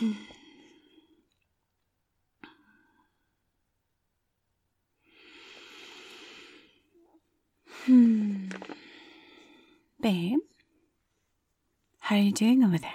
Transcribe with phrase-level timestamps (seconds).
[0.00, 0.12] Hmm.
[10.00, 10.38] Babe,
[11.98, 12.90] how are you doing over there?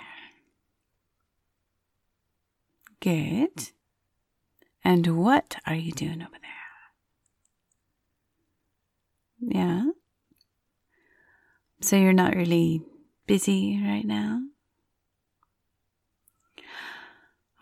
[3.02, 3.70] Good.
[4.84, 6.50] And what are you doing over there?
[9.62, 9.92] Yeah?
[11.82, 12.82] So you're not really
[13.28, 14.42] busy right now?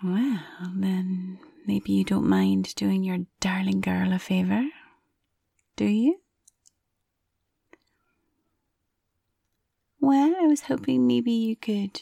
[0.03, 0.41] Well,
[0.75, 4.65] then maybe you don't mind doing your darling girl a favor,
[5.77, 6.19] do you?
[10.01, 12.01] Well, I was hoping maybe you could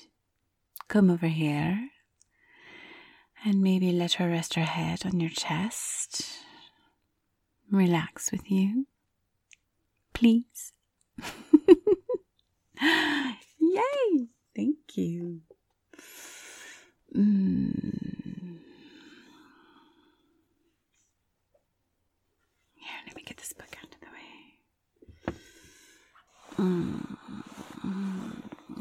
[0.87, 1.89] come over here
[3.45, 6.39] and maybe let her rest her head on your chest.
[7.69, 8.87] Relax with you.
[10.13, 10.73] Please.
[12.81, 14.27] Yay!
[14.55, 15.41] Thank you.
[17.15, 18.57] Mm.
[22.75, 25.35] Here, let me get this book out of the way.
[26.57, 27.17] Mm.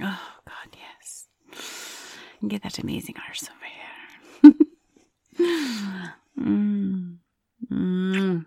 [0.03, 1.27] Oh, God, yes.
[2.47, 4.55] Get that amazing arse over here.
[6.41, 7.17] mm.
[7.71, 8.47] Mm.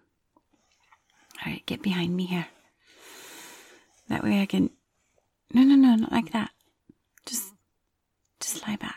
[1.45, 2.47] All right, get behind me here.
[4.09, 4.69] That way I can.
[5.53, 6.51] No, no, no, not like that.
[7.25, 7.53] Just,
[8.39, 8.92] just lie back.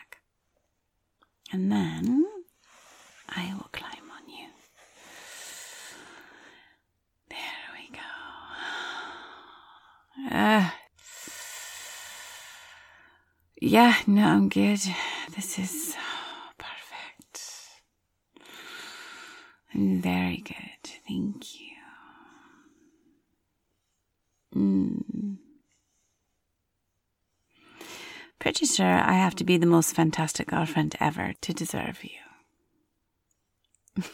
[1.52, 2.26] And then
[3.28, 4.48] I will climb on you.
[7.30, 7.38] There
[7.74, 7.98] we go.
[10.30, 10.74] Ah.
[13.60, 14.80] Yeah, no, I'm good.
[15.34, 15.96] This is
[16.58, 17.42] perfect.
[19.74, 20.90] Very good.
[21.08, 21.75] Thank you.
[28.56, 32.16] Pretty sure I have to be the most fantastic girlfriend ever to deserve you.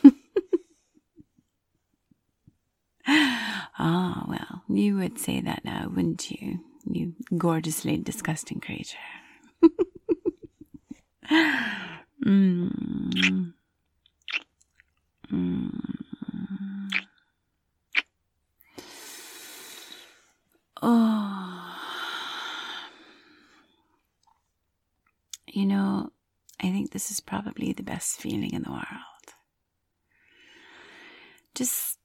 [3.79, 6.61] Ah, well, you would say that now, wouldn't you?
[6.85, 8.99] You gorgeously disgusting creature.
[12.25, 13.53] mm.
[15.33, 16.91] Mm.
[20.83, 21.43] Oh.
[25.53, 26.11] You know,
[26.61, 29.35] I think this is probably the best feeling in the world.
[31.53, 31.99] Just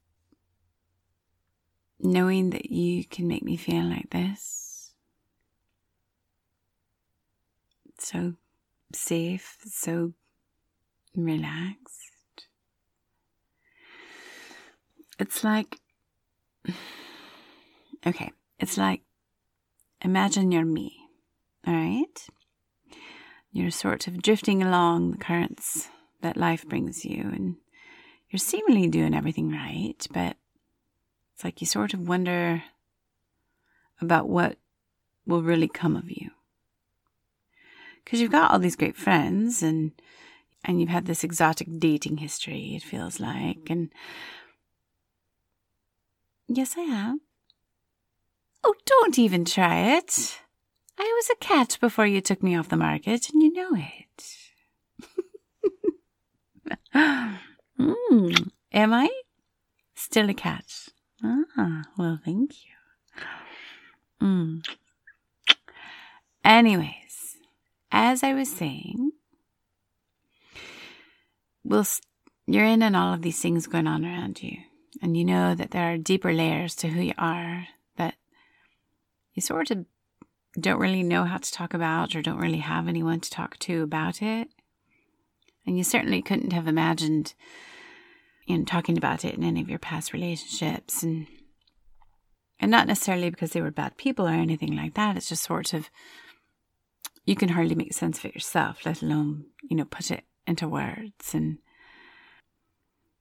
[2.00, 4.92] knowing that you can make me feel like this.
[7.98, 8.34] So
[8.92, 10.14] safe, so
[11.14, 12.48] relaxed.
[15.20, 15.78] It's like,
[18.06, 19.02] okay, it's like
[20.02, 20.96] imagine you're me,
[21.64, 22.28] all right?
[23.52, 25.88] You're sort of drifting along the currents
[26.20, 27.56] that life brings you, and
[28.30, 30.36] you're seemingly doing everything right, but
[31.34, 32.62] it's like you sort of wonder
[34.00, 34.58] about what
[35.26, 36.30] will really come of you.
[38.04, 39.92] Because you've got all these great friends and
[40.64, 43.90] and you've had this exotic dating history, it feels like, and
[46.48, 47.18] yes, I have.
[48.64, 50.40] Oh, don't even try it.
[50.98, 54.36] I was a cat before you took me off the market, and you know it.
[57.78, 59.08] mm, am I?
[59.94, 60.88] Still a cat.
[61.22, 62.72] Ah, well, thank you.
[64.20, 64.66] Mm.
[66.44, 67.36] Anyways,
[67.92, 69.12] as I was saying,
[71.62, 71.86] we'll,
[72.46, 74.56] you're in and all of these things going on around you.
[75.00, 78.14] And you know that there are deeper layers to who you are that
[79.34, 79.84] you sort of
[80.58, 83.82] don't really know how to talk about or don't really have anyone to talk to
[83.82, 84.48] about it.
[85.66, 87.34] And you certainly couldn't have imagined
[88.48, 91.26] you know, talking about it in any of your past relationships and
[92.60, 95.16] and not necessarily because they were bad people or anything like that.
[95.16, 95.90] It's just sort of
[97.24, 100.66] you can hardly make sense of it yourself, let alone, you know, put it into
[100.66, 101.58] words and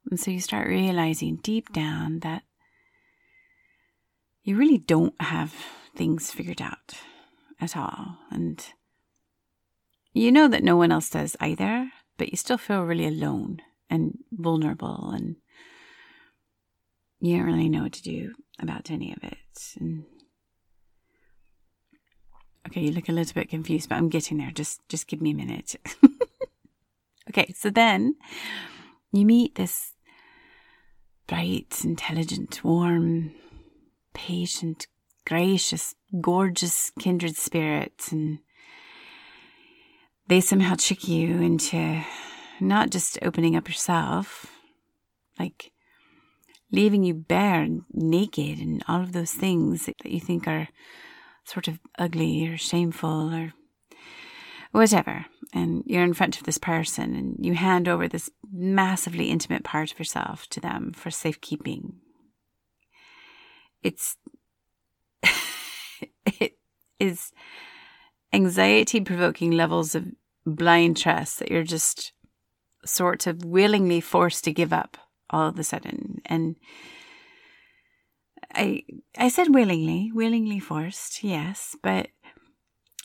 [0.10, 2.44] and so you start realizing deep down that
[4.44, 5.54] you really don't have
[5.94, 6.94] things figured out
[7.60, 8.18] at all.
[8.32, 8.66] And
[10.14, 14.18] you know that no one else does either, but you still feel really alone and
[14.32, 15.38] vulnerable and
[17.20, 19.38] you don't really know what to do about any of it.
[19.80, 20.06] And
[22.68, 24.52] okay, you look a little bit confused, but I'm getting there.
[24.52, 25.76] Just just give me a minute.
[27.30, 28.16] okay, so then
[29.12, 29.94] you meet this
[31.28, 33.34] bright, intelligent, warm,
[34.14, 34.88] patient,
[35.28, 38.40] gracious, gorgeous kindred spirits, and
[40.30, 42.02] they somehow trick you into
[42.62, 44.48] not just opening up yourself,
[45.38, 45.72] like
[46.72, 50.70] leaving you bare and naked and all of those things that you think are
[51.44, 53.54] sort of ugly or shameful or
[54.72, 55.26] whatever.
[55.54, 59.92] And you're in front of this person and you hand over this massively intimate part
[59.92, 62.00] of yourself to them for safekeeping.
[63.82, 64.37] It's, it
[67.00, 67.32] is
[68.34, 70.08] anxiety provoking levels of
[70.46, 72.14] blind trust that you're just
[72.86, 74.98] sort of willingly forced to give up
[75.30, 76.22] all of a sudden.
[76.26, 76.56] And
[78.54, 78.84] I
[79.18, 82.10] I said willingly, willingly forced, yes, but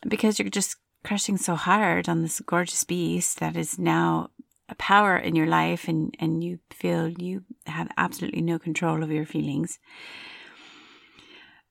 [0.06, 4.31] because you're just crushing so hard on this gorgeous beast that is now
[4.69, 9.12] a power in your life and, and you feel you have absolutely no control over
[9.12, 9.79] your feelings.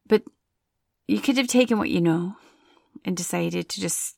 [0.06, 0.24] But
[1.12, 2.38] you could have taken what you know
[3.04, 4.16] and decided to just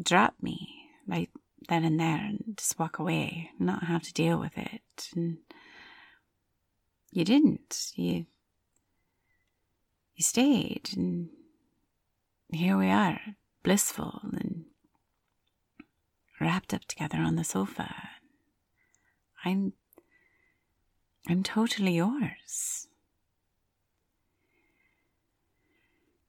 [0.00, 1.30] drop me right
[1.68, 5.08] then and there and just walk away, not have to deal with it.
[5.16, 5.38] And
[7.10, 7.92] you didn't.
[7.94, 8.26] You
[10.14, 11.30] you stayed and
[12.50, 13.20] here we are,
[13.62, 14.64] blissful and
[16.38, 17.94] wrapped up together on the sofa.
[19.42, 19.72] I'm
[21.26, 22.87] I'm totally yours.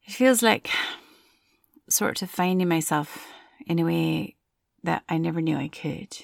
[0.09, 0.71] It feels like
[1.87, 3.27] sort of finding myself
[3.67, 4.37] in a way
[4.81, 6.17] that I never knew I could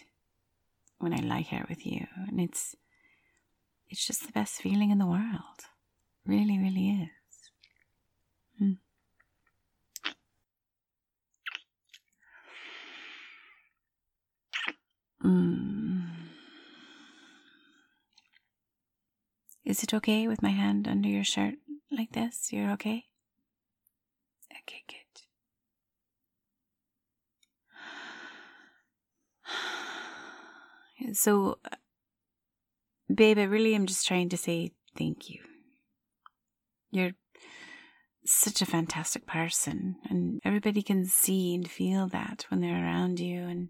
[0.98, 2.08] when I lie here with you.
[2.28, 2.76] And it's
[3.88, 5.68] it's just the best feeling in the world.
[6.26, 7.10] Really, really is.
[8.58, 8.72] Hmm.
[15.24, 16.08] Mm.
[19.64, 21.60] Is it okay with my hand under your shirt
[21.92, 22.52] like this?
[22.52, 23.06] You're okay?
[24.68, 24.98] Okay, good.
[31.16, 31.60] So,
[33.14, 35.42] babe, I really am just trying to say thank you.
[36.92, 37.12] You're
[38.26, 43.44] such a fantastic person, and everybody can see and feel that when they're around you.
[43.44, 43.70] And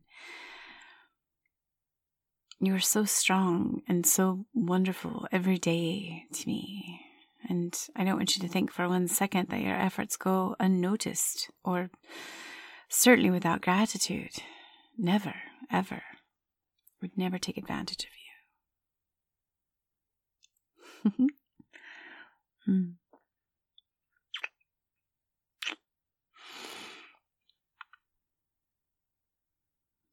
[2.59, 7.05] you are so strong and so wonderful every day to me.
[7.47, 11.50] And I don't want you to think for one second that your efforts go unnoticed
[11.63, 11.89] or
[12.89, 14.31] certainly without gratitude.
[14.97, 15.36] Never,
[15.71, 16.01] ever.
[17.01, 18.06] Would never take advantage
[21.06, 21.30] of you.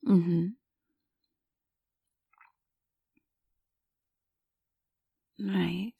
[0.06, 0.48] Mm-hmm.
[5.38, 5.92] Right.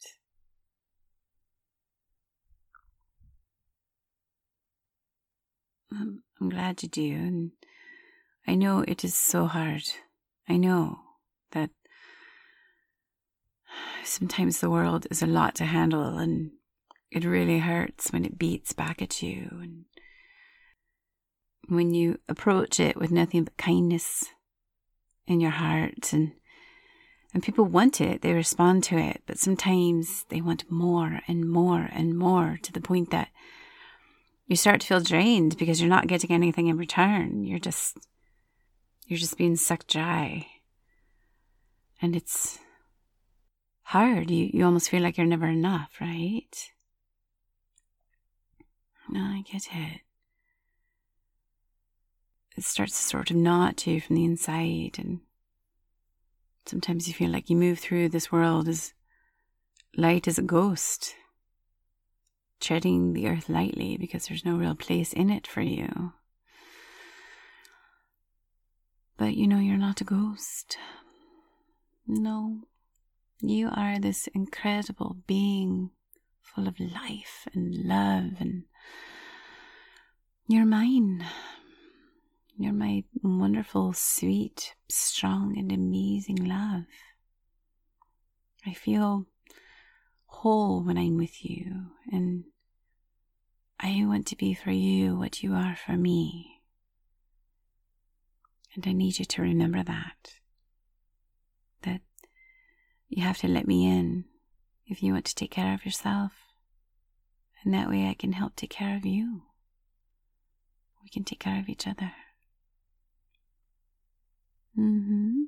[6.41, 7.13] I'm, glad you do.
[7.13, 7.51] And
[8.47, 9.83] I know it is so hard.
[10.47, 10.99] I know
[11.51, 11.69] that
[14.03, 16.51] sometimes the world is a lot to handle and
[17.11, 19.85] it really hurts when it beats back at you and
[21.69, 24.25] when you approach it with nothing but kindness
[25.27, 26.33] in your heart and
[27.33, 31.89] and people want it, they respond to it, but sometimes they want more and more
[31.91, 33.29] and more to the point that
[34.47, 37.43] you start to feel drained because you're not getting anything in return.
[37.43, 37.97] You're just
[39.07, 40.47] you're just being sucked dry.
[42.01, 42.59] And it's
[43.83, 44.29] hard.
[44.29, 46.71] You you almost feel like you're never enough, right?
[49.09, 50.01] No, I get it.
[52.55, 55.21] It starts to sort of at you from the inside and
[56.65, 58.93] Sometimes you feel like you move through this world as
[59.97, 61.15] light as a ghost,
[62.63, 66.13] treading the earth lightly because there's no real place in it for you.
[69.17, 70.77] But you know, you're not a ghost.
[72.07, 72.61] No,
[73.41, 75.91] you are this incredible being
[76.41, 78.63] full of life and love, and
[80.47, 81.25] you're mine.
[82.57, 86.83] You're my wonderful, sweet, strong, and amazing love.
[88.65, 89.25] I feel
[90.27, 92.45] whole when I'm with you, and
[93.83, 96.61] I want to be for you what you are for me.
[98.73, 100.35] And I need you to remember that.
[101.81, 101.99] That
[103.09, 104.23] you have to let me in
[104.87, 106.31] if you want to take care of yourself.
[107.63, 109.43] And that way I can help take care of you.
[111.03, 112.13] We can take care of each other.
[114.79, 115.41] Mm-hmm.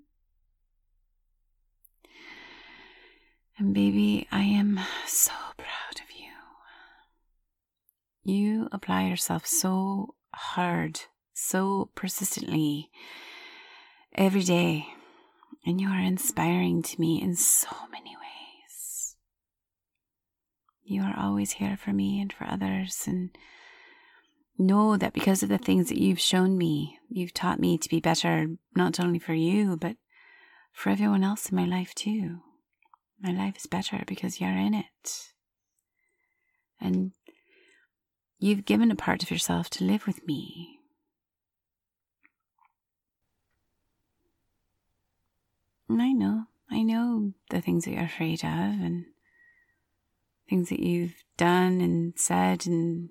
[3.57, 6.24] And baby, I am so proud of you.
[8.27, 10.99] You apply yourself so hard,
[11.35, 12.89] so persistently
[14.15, 14.87] every day.
[15.63, 19.15] And you are inspiring to me in so many ways.
[20.83, 23.03] You are always here for me and for others.
[23.05, 23.29] And
[24.57, 27.99] know that because of the things that you've shown me, you've taught me to be
[27.99, 29.97] better, not only for you, but
[30.73, 32.39] for everyone else in my life too.
[33.21, 35.31] My life is better because you're in it.
[36.81, 37.11] And
[38.45, 40.79] you've given a part of yourself to live with me.
[45.89, 49.05] And I know, I know the things that you're afraid of and
[50.47, 53.09] things that you've done and said and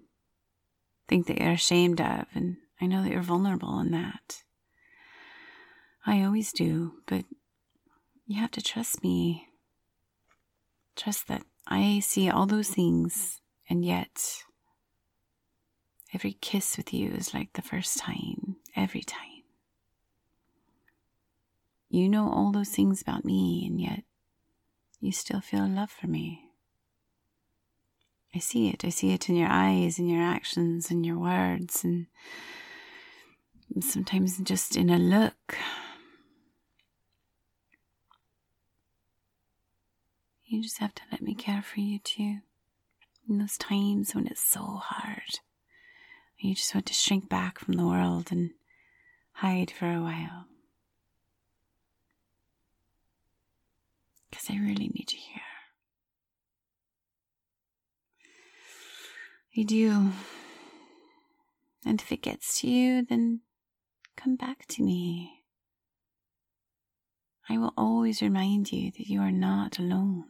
[1.08, 2.26] think that you're ashamed of.
[2.32, 4.44] And I know that you're vulnerable in that.
[6.06, 7.24] I always do, but
[8.26, 9.48] you have to trust me.
[10.94, 14.44] Trust that I see all those things, and yet
[16.14, 19.42] every kiss with you is like the first time, every time.
[21.88, 24.02] You know all those things about me, and yet
[25.00, 26.40] you still feel love for me.
[28.34, 28.84] I see it.
[28.84, 32.06] I see it in your eyes, in your actions, in your words, and
[33.80, 35.56] sometimes just in a look.
[40.46, 42.38] You just have to let me care for you too.
[43.28, 45.40] In those times when it's so hard,
[46.38, 48.50] you just want to shrink back from the world and
[49.32, 50.46] hide for a while.
[54.30, 55.42] Because I really need you here.
[59.56, 60.10] I do.
[61.86, 63.40] And if it gets to you, then
[64.16, 65.44] come back to me.
[67.48, 70.24] I will always remind you that you are not alone.